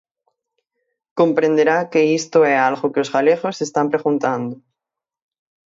[1.19, 4.55] Comprenderá que isto é algo que os galegos se están preguntando.